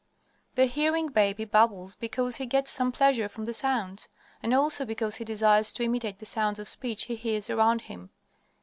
The 0.55 0.65
hearing 0.65 1.09
baby 1.09 1.45
babbles 1.45 1.93
because 1.93 2.37
he 2.37 2.47
gets 2.47 2.71
some 2.71 2.91
pleasure 2.91 3.29
from 3.29 3.45
the 3.45 3.53
sounds, 3.53 4.09
and 4.41 4.51
also 4.51 4.83
because 4.83 5.17
he 5.17 5.23
desires 5.25 5.71
to 5.73 5.83
imitate 5.83 6.17
the 6.17 6.25
sounds 6.25 6.57
of 6.57 6.67
speech 6.67 7.03
he 7.03 7.15
hears 7.15 7.51
around 7.51 7.81
him. 7.81 8.09